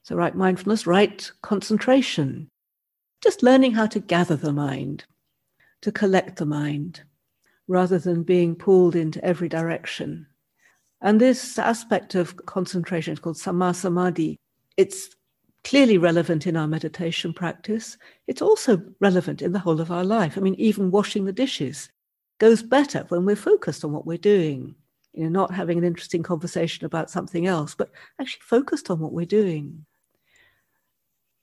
So, 0.04 0.16
right 0.16 0.36
mindfulness, 0.36 0.88
right 0.88 1.32
concentration, 1.42 2.50
just 3.22 3.44
learning 3.44 3.74
how 3.74 3.86
to 3.88 4.00
gather 4.00 4.36
the 4.36 4.52
mind, 4.52 5.06
to 5.82 5.92
collect 5.92 6.38
the 6.38 6.46
mind, 6.46 7.02
rather 7.68 8.00
than 8.00 8.24
being 8.24 8.56
pulled 8.56 8.96
into 8.96 9.24
every 9.24 9.48
direction. 9.48 10.28
And 11.02 11.20
this 11.20 11.58
aspect 11.58 12.16
of 12.16 12.36
concentration 12.46 13.14
is 13.14 13.20
called 13.20 13.38
sammasamadhi. 13.38 14.38
It's 14.78 15.16
clearly 15.64 15.98
relevant 15.98 16.48
in 16.48 16.58
our 16.58 16.68
meditation 16.68 17.34
practice. 17.34 17.98
It's 18.28 18.42
also 18.42 18.82
relevant 19.00 19.42
in 19.42 19.52
the 19.52 19.60
whole 19.60 19.80
of 19.80 19.92
our 19.92 20.04
life. 20.04 20.38
I 20.38 20.42
mean, 20.42 20.56
even 20.56 20.92
washing 20.92 21.26
the 21.26 21.34
dishes 21.34 21.90
goes 22.40 22.64
better 22.64 23.06
when 23.10 23.26
we're 23.26 23.36
focused 23.36 23.86
on 23.86 23.92
what 23.92 24.06
we're 24.06 24.18
doing. 24.18 24.76
You 25.14 25.24
know, 25.24 25.30
not 25.30 25.54
having 25.54 25.78
an 25.78 25.84
interesting 25.84 26.24
conversation 26.24 26.86
about 26.86 27.12
something 27.12 27.46
else, 27.46 27.76
but 27.76 27.92
actually 28.20 28.42
focused 28.44 28.90
on 28.90 29.00
what 29.00 29.12
we're 29.12 29.26
doing. 29.26 29.86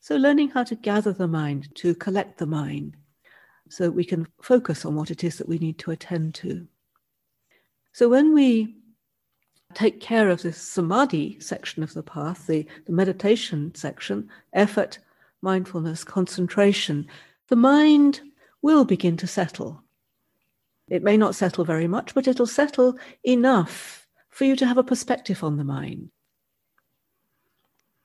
So, 0.00 0.17
learning 0.17 0.50
how 0.50 0.64
to 0.64 0.75
gather 0.75 1.12
the 1.12 1.28
mind, 1.28 1.75
to 1.76 1.95
collect 1.95 2.38
the 2.38 2.47
mind, 2.47 2.97
so 3.69 3.90
we 3.90 4.05
can 4.05 4.26
focus 4.40 4.85
on 4.85 4.95
what 4.95 5.11
it 5.11 5.25
is 5.25 5.38
that 5.38 5.49
we 5.49 5.59
need 5.59 5.78
to 5.81 5.90
attend 5.90 6.35
to. 6.37 6.67
So, 7.93 8.09
when 8.09 8.33
we 8.33 8.76
take 9.75 10.00
care 10.00 10.31
of 10.31 10.43
the 10.43 10.52
samadhi 10.52 11.38
section 11.40 11.83
of 11.83 11.95
the 11.95 12.02
path, 12.02 12.47
the, 12.47 12.67
the 12.87 12.93
meditation 12.93 13.75
section, 13.75 14.28
effort, 14.52 14.99
mindfulness, 15.43 16.05
concentration, 16.05 17.07
the 17.49 17.57
mind 17.57 18.21
will 18.62 18.85
begin 18.85 19.17
to 19.17 19.26
settle. 19.26 19.83
It 20.88 21.02
may 21.02 21.17
not 21.17 21.35
settle 21.35 21.64
very 21.64 21.87
much, 21.87 22.14
but 22.14 22.26
it'll 22.26 22.47
settle 22.47 22.99
enough 23.25 24.07
for 24.31 24.45
you 24.45 24.57
to 24.57 24.67
have 24.67 24.78
a 24.78 24.85
perspective 24.85 25.45
on 25.45 25.57
the 25.57 25.64
mind. 25.64 26.11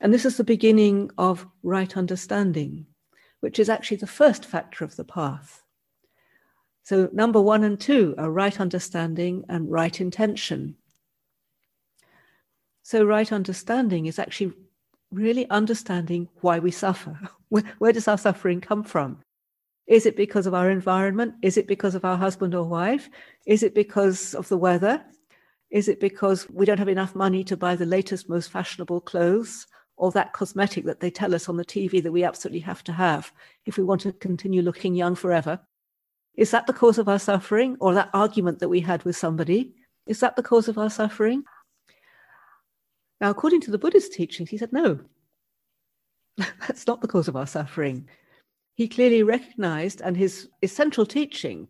And 0.03 0.13
this 0.13 0.25
is 0.25 0.35
the 0.35 0.43
beginning 0.43 1.11
of 1.17 1.47
right 1.63 1.95
understanding, 1.95 2.87
which 3.39 3.57
is 3.57 3.69
actually 3.69 3.97
the 3.97 4.05
first 4.05 4.43
factor 4.43 4.83
of 4.83 4.97
the 4.97 5.05
path. 5.05 5.63
So, 6.83 7.09
number 7.13 7.41
one 7.41 7.63
and 7.63 7.79
two 7.79 8.13
are 8.17 8.29
right 8.29 8.59
understanding 8.59 9.45
and 9.47 9.71
right 9.71 10.01
intention. 10.01 10.75
So, 12.81 13.05
right 13.05 13.31
understanding 13.31 14.07
is 14.07 14.19
actually 14.19 14.51
really 15.09 15.49
understanding 15.49 16.27
why 16.41 16.59
we 16.59 16.69
suffer. 16.71 17.17
Where, 17.47 17.63
where, 17.77 17.93
does 17.93 18.07
our 18.07 18.17
suffering 18.17 18.59
come 18.59 18.83
from? 18.83 19.19
Is 19.85 20.07
it 20.07 20.17
because 20.17 20.47
of 20.47 20.55
our 20.55 20.71
environment? 20.71 21.35
Is 21.43 21.55
it 21.55 21.67
because 21.67 21.93
of 21.93 22.03
our 22.03 22.17
husband 22.17 22.55
or 22.55 22.63
wife? 22.63 23.09
Is 23.45 23.61
it 23.61 23.75
because 23.75 24.33
of 24.33 24.49
the 24.49 24.57
weather? 24.57 25.05
Is 25.69 25.87
it 25.87 25.99
because 25.99 26.49
we 26.49 26.65
don't 26.65 26.79
have 26.79 26.89
enough 26.89 27.13
money 27.13 27.43
to 27.43 27.55
buy 27.55 27.75
the 27.75 27.85
latest, 27.85 28.27
most 28.27 28.49
fashionable 28.49 29.01
clothes 29.01 29.67
or 29.95 30.11
that 30.11 30.33
cosmetic 30.33 30.85
that 30.85 30.99
they 30.99 31.11
tell 31.11 31.35
us 31.35 31.47
on 31.47 31.57
the 31.57 31.65
TV 31.65 32.01
that 32.01 32.11
we 32.11 32.23
absolutely 32.23 32.59
have 32.59 32.83
to 32.83 32.91
have 32.91 33.31
if 33.65 33.77
we 33.77 33.83
want 33.83 34.01
to 34.01 34.11
continue 34.13 34.61
looking 34.61 34.95
young 34.95 35.15
forever? 35.15 35.59
Is 36.35 36.51
that 36.51 36.67
the 36.67 36.73
cause 36.73 36.97
of 36.97 37.07
our 37.07 37.19
suffering 37.19 37.77
or 37.79 37.93
that 37.93 38.09
argument 38.13 38.59
that 38.59 38.69
we 38.69 38.79
had 38.79 39.03
with 39.03 39.15
somebody? 39.15 39.73
Is 40.07 40.19
that 40.21 40.35
the 40.35 40.43
cause 40.43 40.67
of 40.67 40.77
our 40.77 40.89
suffering? 40.89 41.43
Now, 43.21 43.29
according 43.29 43.61
to 43.61 43.71
the 43.71 43.77
Buddhist 43.77 44.13
teachings, 44.13 44.49
he 44.49 44.57
said, 44.57 44.73
no, 44.73 44.99
that's 46.37 46.87
not 46.87 47.01
the 47.01 47.07
cause 47.07 47.27
of 47.27 47.35
our 47.35 47.47
suffering. 47.47 48.07
He 48.75 48.87
clearly 48.87 49.21
recognized, 49.21 50.01
and 50.01 50.17
his 50.17 50.49
essential 50.63 51.05
teaching, 51.05 51.67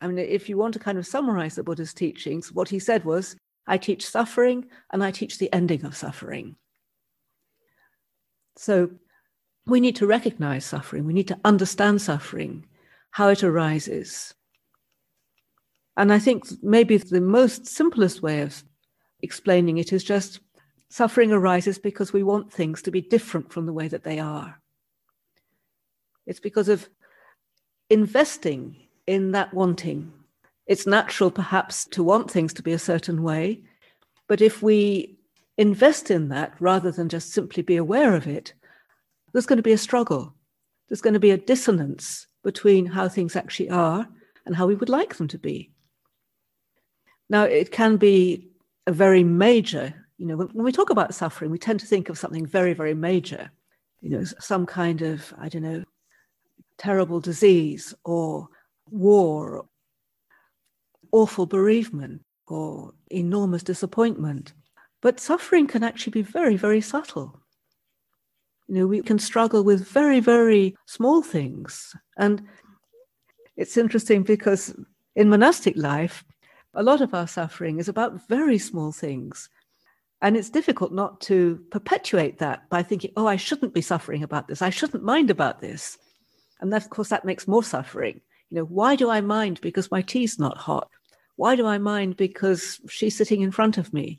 I 0.00 0.06
mean, 0.06 0.18
if 0.18 0.48
you 0.48 0.58
want 0.58 0.74
to 0.74 0.78
kind 0.78 0.98
of 0.98 1.06
summarize 1.06 1.54
the 1.54 1.62
Buddha's 1.62 1.94
teachings, 1.94 2.52
what 2.52 2.68
he 2.68 2.78
said 2.78 3.04
was, 3.04 3.36
I 3.66 3.78
teach 3.78 4.06
suffering 4.06 4.66
and 4.92 5.02
I 5.02 5.10
teach 5.10 5.38
the 5.38 5.52
ending 5.54 5.86
of 5.86 5.96
suffering. 5.96 6.56
So 8.56 8.90
we 9.66 9.80
need 9.80 9.96
to 9.96 10.06
recognize 10.06 10.64
suffering, 10.64 11.04
we 11.04 11.12
need 11.12 11.28
to 11.28 11.40
understand 11.44 12.02
suffering, 12.02 12.66
how 13.10 13.28
it 13.28 13.42
arises. 13.42 14.34
And 15.96 16.12
I 16.12 16.18
think 16.18 16.44
maybe 16.62 16.96
the 16.96 17.20
most 17.20 17.66
simplest 17.66 18.20
way 18.22 18.40
of 18.42 18.62
explaining 19.22 19.78
it 19.78 19.92
is 19.92 20.04
just 20.04 20.40
suffering 20.88 21.32
arises 21.32 21.78
because 21.78 22.12
we 22.12 22.22
want 22.22 22.52
things 22.52 22.82
to 22.82 22.90
be 22.90 23.00
different 23.00 23.52
from 23.52 23.66
the 23.66 23.72
way 23.72 23.88
that 23.88 24.04
they 24.04 24.18
are. 24.18 24.60
It's 26.26 26.40
because 26.40 26.68
of 26.68 26.88
investing 27.90 28.76
in 29.06 29.32
that 29.32 29.52
wanting. 29.52 30.12
It's 30.66 30.86
natural, 30.86 31.30
perhaps, 31.30 31.84
to 31.88 32.02
want 32.02 32.30
things 32.30 32.52
to 32.54 32.62
be 32.62 32.72
a 32.72 32.78
certain 32.78 33.22
way, 33.22 33.62
but 34.28 34.40
if 34.40 34.62
we 34.62 35.18
invest 35.56 36.10
in 36.10 36.28
that 36.28 36.54
rather 36.60 36.90
than 36.90 37.08
just 37.08 37.32
simply 37.32 37.62
be 37.62 37.76
aware 37.76 38.14
of 38.14 38.26
it, 38.26 38.54
there's 39.32 39.46
going 39.46 39.56
to 39.58 39.62
be 39.62 39.72
a 39.72 39.78
struggle. 39.78 40.34
There's 40.88 41.00
going 41.00 41.14
to 41.14 41.20
be 41.20 41.30
a 41.30 41.36
dissonance 41.36 42.26
between 42.42 42.86
how 42.86 43.08
things 43.08 43.36
actually 43.36 43.70
are 43.70 44.06
and 44.46 44.54
how 44.54 44.66
we 44.66 44.74
would 44.74 44.88
like 44.88 45.16
them 45.16 45.28
to 45.28 45.38
be. 45.38 45.70
Now, 47.30 47.44
it 47.44 47.72
can 47.72 47.96
be 47.96 48.48
a 48.86 48.92
very 48.92 49.24
major, 49.24 49.94
you 50.18 50.26
know, 50.26 50.36
when, 50.36 50.64
we 50.64 50.72
talk 50.72 50.90
about 50.90 51.14
suffering, 51.14 51.50
we 51.50 51.58
tend 51.58 51.80
to 51.80 51.86
think 51.86 52.08
of 52.08 52.18
something 52.18 52.46
very, 52.46 52.74
very 52.74 52.94
major, 52.94 53.50
you 54.00 54.10
know, 54.10 54.24
some 54.24 54.66
kind 54.66 55.02
of, 55.02 55.32
I 55.38 55.48
don't 55.48 55.62
know, 55.62 55.84
terrible 56.76 57.20
disease 57.20 57.94
or 58.04 58.48
war, 58.90 59.64
awful 61.12 61.46
bereavement 61.46 62.22
or 62.46 62.92
enormous 63.10 63.62
disappointment. 63.62 64.52
But 65.04 65.20
suffering 65.20 65.66
can 65.66 65.84
actually 65.84 66.12
be 66.12 66.22
very, 66.22 66.56
very 66.56 66.80
subtle. 66.80 67.38
You 68.68 68.76
know, 68.76 68.86
we 68.86 69.02
can 69.02 69.18
struggle 69.18 69.62
with 69.62 69.86
very, 69.86 70.18
very 70.18 70.74
small 70.86 71.20
things. 71.20 71.94
And 72.16 72.48
it's 73.54 73.76
interesting 73.76 74.22
because 74.22 74.74
in 75.14 75.28
monastic 75.28 75.76
life, 75.76 76.24
a 76.72 76.82
lot 76.82 77.02
of 77.02 77.12
our 77.12 77.28
suffering 77.28 77.78
is 77.78 77.86
about 77.86 78.26
very 78.28 78.56
small 78.56 78.92
things. 78.92 79.50
And 80.22 80.38
it's 80.38 80.48
difficult 80.48 80.90
not 80.90 81.20
to 81.28 81.62
perpetuate 81.70 82.38
that 82.38 82.66
by 82.70 82.82
thinking, 82.82 83.12
oh, 83.18 83.26
I 83.26 83.36
shouldn't 83.36 83.74
be 83.74 83.82
suffering 83.82 84.22
about 84.22 84.48
this. 84.48 84.62
I 84.62 84.70
shouldn't 84.70 85.04
mind 85.04 85.28
about 85.28 85.60
this. 85.60 85.98
And 86.62 86.72
that, 86.72 86.82
of 86.82 86.88
course, 86.88 87.10
that 87.10 87.26
makes 87.26 87.46
more 87.46 87.62
suffering. 87.62 88.22
You 88.48 88.56
know, 88.56 88.64
why 88.64 88.96
do 88.96 89.10
I 89.10 89.20
mind 89.20 89.60
because 89.60 89.90
my 89.90 90.00
tea's 90.00 90.38
not 90.38 90.56
hot? 90.56 90.88
Why 91.36 91.56
do 91.56 91.66
I 91.66 91.76
mind 91.76 92.16
because 92.16 92.80
she's 92.88 93.14
sitting 93.14 93.42
in 93.42 93.50
front 93.50 93.76
of 93.76 93.92
me? 93.92 94.18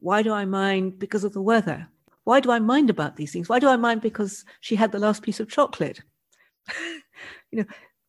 Why 0.00 0.22
do 0.22 0.32
I 0.32 0.44
mind 0.44 0.98
because 0.98 1.24
of 1.24 1.32
the 1.32 1.42
weather? 1.42 1.88
Why 2.24 2.40
do 2.40 2.50
I 2.50 2.58
mind 2.58 2.90
about 2.90 3.16
these 3.16 3.32
things? 3.32 3.48
Why 3.48 3.58
do 3.58 3.68
I 3.68 3.76
mind 3.76 4.00
because 4.00 4.44
she 4.60 4.76
had 4.76 4.92
the 4.92 4.98
last 4.98 5.22
piece 5.22 5.40
of 5.40 5.48
chocolate? 5.48 6.00
you 7.50 7.58
know, 7.58 7.64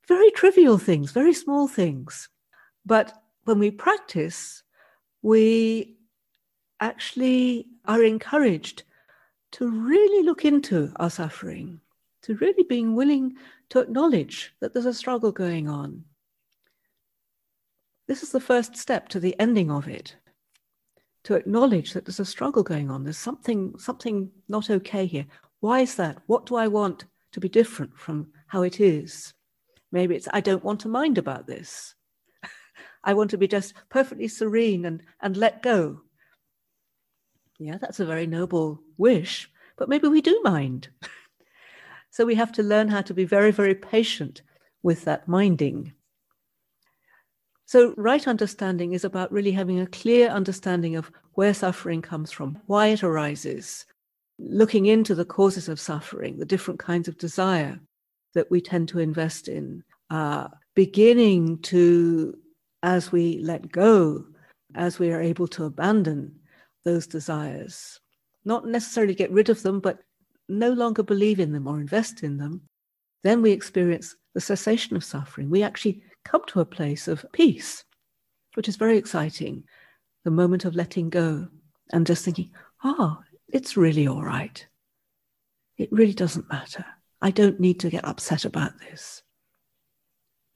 very 0.08 0.32
trivial 0.32 0.77
things, 0.77 1.12
very 1.12 1.34
small 1.34 1.67
things. 1.67 2.29
But 2.86 3.13
when 3.44 3.60
we 3.60 3.72
practice, 3.72 4.63
we 5.22 5.98
actually 6.79 7.67
are 7.86 8.03
encouraged 8.03 8.84
to 9.51 9.70
really 9.70 10.24
look 10.25 10.46
into 10.46 10.91
our 10.98 11.10
suffering, 11.10 11.79
to 12.24 12.36
really 12.36 12.63
being 12.63 12.96
willing 12.96 13.36
to 13.70 13.79
acknowledge 13.79 14.53
that 14.60 14.74
there's 14.74 14.86
a 14.86 14.94
struggle 14.94 15.32
going 15.32 15.67
on. 15.67 16.03
This 18.08 18.24
is 18.24 18.32
the 18.32 18.39
first 18.39 18.77
step 18.77 19.10
to 19.10 19.20
the 19.20 19.38
ending 19.39 19.70
of 19.70 19.88
it. 19.88 20.15
To 21.27 21.36
acknowledge 21.36 21.91
that 21.91 22.05
there's 22.05 22.22
a 22.22 22.25
struggle 22.25 22.63
going 22.63 22.89
on. 22.89 23.03
There's 23.03 23.17
something, 23.17 23.77
something 23.77 24.31
not 24.48 24.69
okay 24.69 25.05
here. 25.05 25.25
Why 25.60 25.81
is 25.81 25.96
that? 25.96 26.19
What 26.27 26.46
do 26.46 26.55
I 26.55 26.69
want 26.69 27.03
to 27.34 27.41
be 27.41 27.50
different 27.50 28.00
from 28.00 28.27
how 28.48 28.62
it 28.62 28.79
is? 28.79 29.34
Maybe 29.91 30.15
it's 30.15 30.29
I 30.31 30.39
don't 30.39 30.63
want 30.63 30.79
to 30.81 30.88
mind 30.88 31.17
about 31.17 31.46
this. 31.46 31.96
I 33.03 33.13
want 33.13 33.29
to 33.31 33.38
be 33.38 33.46
just 33.46 33.74
perfectly 33.89 34.29
serene 34.29 34.86
and, 34.86 35.03
and 35.19 35.36
let 35.36 35.62
go. 35.62 36.00
Yeah, 37.60 37.77
that's 37.77 38.00
a 38.00 38.05
very 38.05 38.25
noble 38.25 38.79
wish, 38.98 39.51
but 39.75 39.89
maybe 39.89 40.07
we 40.07 40.22
do 40.22 40.39
mind. 40.46 40.88
So 42.09 42.25
we 42.25 42.35
have 42.35 42.53
to 42.53 42.63
learn 42.63 42.87
how 42.87 43.01
to 43.01 43.13
be 43.13 43.25
very, 43.25 43.51
very 43.51 43.75
patient 43.75 44.42
with 44.81 45.03
that 45.03 45.27
minding. 45.27 45.94
So, 47.68 47.94
right 47.98 48.25
understanding 48.25 48.94
is 48.94 49.03
about 49.03 49.30
really 49.30 49.51
having 49.51 49.82
a 49.82 49.88
clear 49.88 50.30
understanding 50.30 50.96
of 50.96 51.12
where 51.34 51.53
suffering 51.53 52.01
comes 52.01 52.32
from, 52.32 52.58
why 52.68 52.88
it 52.88 53.03
arises, 53.03 53.86
looking 54.40 54.86
into 54.86 55.14
the 55.14 55.25
causes 55.25 55.68
of 55.68 55.77
suffering, 55.77 56.38
the 56.38 56.46
different 56.46 56.80
kinds 56.80 57.10
of 57.10 57.18
desire 57.18 57.77
that 58.36 58.50
we 58.50 58.62
tend 58.62 58.88
to 58.88 59.00
invest 59.00 59.50
in, 59.50 59.84
uh, 60.10 60.48
beginning 60.75 61.58
to, 61.64 62.38
as 62.84 63.12
we 63.12 63.40
let 63.40 63.70
go, 63.70 64.24
as 64.75 64.98
we 64.98 65.12
are 65.12 65.22
able 65.22 65.48
to 65.48 65.66
abandon 65.66 66.34
those 66.86 67.06
desires, 67.06 68.00
not 68.46 68.66
necessarily 68.66 69.14
get 69.14 69.32
rid 69.32 69.50
of 69.50 69.62
them, 69.62 69.82
but 69.82 70.00
no 70.48 70.72
longer 70.72 71.03
believe 71.03 71.42
in 71.42 71.51
them 71.51 71.68
or 71.68 71.82
invest 71.82 72.24
in 72.24 72.38
them, 72.38 72.62
then 73.24 73.42
we 73.42 73.51
experience 73.51 74.16
the 74.34 74.40
cessation 74.40 74.96
of 74.96 75.03
suffering. 75.03 75.50
We 75.50 75.64
actually 75.64 76.01
come 76.27 76.44
to 76.48 76.59
a 76.59 76.66
place 76.66 77.07
of 77.07 77.25
peace, 77.31 77.85
which 78.55 78.68
is 78.68 78.75
very 78.75 78.98
exciting. 78.98 79.63
The 80.25 80.31
moment 80.31 80.66
of 80.66 80.75
letting 80.75 81.09
go 81.09 81.48
and 81.92 82.05
just 82.05 82.25
thinking, 82.25 82.51
oh, 82.83 83.18
it's 83.48 83.77
really 83.77 84.07
all 84.07 84.24
right. 84.24 84.66
It 85.77 85.90
really 85.92 86.13
doesn't 86.13 86.50
matter. 86.50 86.85
I 87.22 87.31
don't 87.31 87.59
need 87.59 87.79
to 87.79 87.90
get 87.90 88.05
upset 88.05 88.46
about 88.46 88.74
this. 88.79 89.24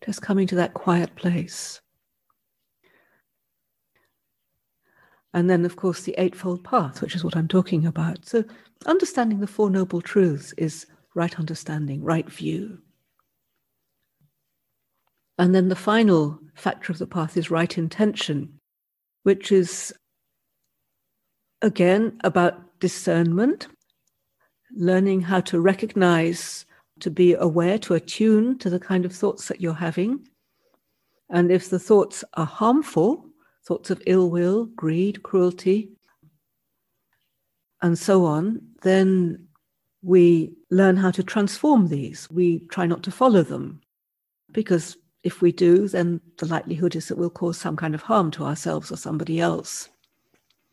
Just 0.06 0.22
coming 0.22 0.48
to 0.48 0.56
that 0.56 0.74
quiet 0.74 1.16
place. 1.16 1.80
And 5.34 5.50
then, 5.50 5.64
of 5.64 5.78
course, 5.78 6.02
the 6.02 6.16
Eightfold 6.18 6.64
Path, 6.66 7.02
which 7.02 7.16
is 7.16 7.24
what 7.24 7.38
I'm 7.38 7.48
talking 7.48 7.86
about. 7.86 8.28
So, 8.28 8.44
understanding 8.86 9.40
the 9.40 9.48
Four 9.48 9.70
Noble 9.70 10.02
Truths 10.02 10.54
is 10.58 10.88
right 11.16 11.40
understanding, 11.40 12.04
right 12.04 12.30
view. 12.30 12.80
And 15.42 15.56
then 15.56 15.70
the 15.70 15.76
final 15.76 16.40
factor 16.54 16.92
of 16.92 17.00
the 17.00 17.08
path 17.08 17.36
is 17.36 17.50
right 17.50 17.76
intention, 17.76 18.60
which 19.24 19.52
is 19.52 19.92
again 21.64 22.20
about 22.24 22.80
discernment, 22.80 23.68
learning 24.76 25.22
how 25.22 25.40
to 25.40 25.60
recognize, 25.60 26.68
to 27.00 27.10
be 27.10 27.34
aware, 27.34 27.80
to 27.80 27.96
attune 27.96 28.60
to 28.60 28.70
the 28.70 28.80
kind 28.80 29.04
of 29.04 29.16
thoughts 29.16 29.48
that 29.48 29.60
you're 29.60 29.74
having. 29.74 30.28
And 31.32 31.52
if 31.52 31.72
the 31.72 31.80
thoughts 31.80 32.24
are 32.36 32.46
harmful, 32.46 33.26
thoughts 33.66 33.90
of 33.90 34.00
ill 34.06 34.30
will, 34.30 34.66
greed, 34.66 35.24
cruelty, 35.24 35.90
and 37.82 37.98
so 37.98 38.26
on, 38.26 38.62
then 38.84 39.48
we 40.04 40.54
learn 40.70 40.98
how 40.98 41.10
to 41.10 41.24
transform 41.24 41.88
these. 41.88 42.30
We 42.30 42.60
try 42.70 42.86
not 42.86 43.02
to 43.02 43.12
follow 43.12 43.42
them 43.42 43.82
because 44.52 44.98
if 45.24 45.42
we 45.42 45.52
do, 45.52 45.88
then 45.88 46.20
the 46.38 46.48
likelihood 46.48 46.96
is 46.96 47.08
that 47.08 47.18
we'll 47.18 47.30
cause 47.30 47.58
some 47.58 47.76
kind 47.76 47.94
of 47.94 48.02
harm 48.02 48.32
to 48.32 48.44
ourselves 48.44 48.92
or 48.92 48.98
somebody 48.98 49.40
else. 49.40 49.90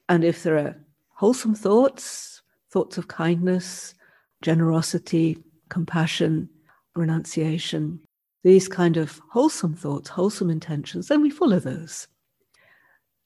And 0.08 0.24
if 0.24 0.42
there 0.42 0.56
are 0.56 0.76
wholesome 1.10 1.54
thoughts, 1.54 2.42
thoughts 2.70 2.96
of 2.96 3.08
kindness, 3.08 3.94
generosity, 4.40 5.38
compassion, 5.68 6.48
renunciation, 6.94 8.00
these 8.42 8.68
kind 8.68 8.96
of 8.96 9.20
wholesome 9.30 9.74
thoughts, 9.74 10.08
wholesome 10.08 10.48
intentions, 10.48 11.08
then 11.08 11.20
we 11.20 11.30
follow 11.30 11.58
those. 11.58 12.06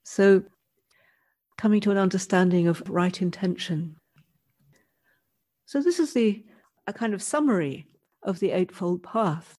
So, 0.02 0.42
coming 1.56 1.80
to 1.82 1.92
an 1.92 1.98
understanding 1.98 2.66
of 2.66 2.82
right 2.88 3.22
intention. 3.22 3.96
So, 5.66 5.80
this 5.80 6.00
is 6.00 6.12
the 6.12 6.44
a 6.88 6.92
kind 6.92 7.14
of 7.14 7.22
summary 7.22 7.86
of 8.24 8.40
the 8.40 8.50
Eightfold 8.50 9.02
Path. 9.04 9.54